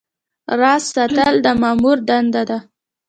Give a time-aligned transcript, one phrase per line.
[0.59, 2.57] راز ساتل د مامور دنده ده